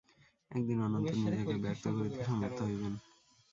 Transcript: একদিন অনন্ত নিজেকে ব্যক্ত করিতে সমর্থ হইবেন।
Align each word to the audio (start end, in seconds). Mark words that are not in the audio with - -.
একদিন 0.51 0.77
অনন্ত 0.81 1.09
নিজেকে 1.23 1.55
ব্যক্ত 1.63 1.85
করিতে 1.97 2.19
সমর্থ 2.23 2.57
হইবেন। 2.61 2.93